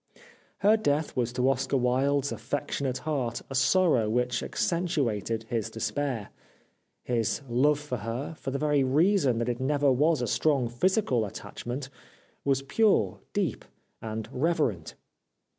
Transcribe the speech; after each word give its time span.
Her 0.61 0.77
death 0.77 1.15
was 1.15 1.31
to 1.33 1.47
Oscar 1.47 1.77
Wilde's 1.77 2.31
affectionate 2.31 2.97
heart 2.97 3.43
a 3.51 3.53
sorrow 3.53 4.09
which 4.09 4.41
accentuated 4.41 5.43
his 5.49 5.69
despair. 5.69 6.29
His 7.03 7.43
love 7.47 7.79
for 7.79 7.97
her, 7.97 8.33
for 8.39 8.49
the 8.49 8.57
very 8.57 8.83
reason 8.83 9.37
that 9.37 9.47
it 9.47 9.59
never 9.59 9.91
was 9.91 10.23
a 10.23 10.27
strong 10.27 10.67
physical 10.69 11.23
attachment, 11.23 11.91
was 12.43 12.63
pure, 12.63 13.19
deep, 13.33 13.63
and 14.01 14.27
reverent. 14.31 14.95